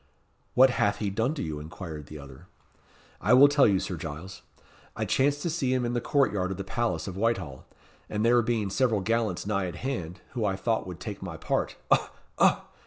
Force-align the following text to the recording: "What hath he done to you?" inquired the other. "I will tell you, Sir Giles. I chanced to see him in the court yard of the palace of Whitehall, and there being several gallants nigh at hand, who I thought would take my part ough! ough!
"What 0.55 0.71
hath 0.71 0.97
he 0.97 1.11
done 1.11 1.35
to 1.35 1.43
you?" 1.43 1.59
inquired 1.59 2.07
the 2.07 2.17
other. 2.17 2.47
"I 3.21 3.35
will 3.35 3.47
tell 3.47 3.67
you, 3.67 3.79
Sir 3.79 3.97
Giles. 3.97 4.41
I 4.95 5.05
chanced 5.05 5.43
to 5.43 5.49
see 5.51 5.71
him 5.75 5.85
in 5.85 5.93
the 5.93 6.01
court 6.01 6.33
yard 6.33 6.49
of 6.49 6.57
the 6.57 6.63
palace 6.63 7.07
of 7.07 7.15
Whitehall, 7.17 7.67
and 8.09 8.25
there 8.25 8.41
being 8.41 8.71
several 8.71 9.01
gallants 9.01 9.45
nigh 9.45 9.67
at 9.67 9.75
hand, 9.75 10.21
who 10.31 10.43
I 10.43 10.55
thought 10.55 10.87
would 10.87 10.99
take 10.99 11.21
my 11.21 11.37
part 11.37 11.75
ough! 11.91 12.09
ough! 12.39 12.61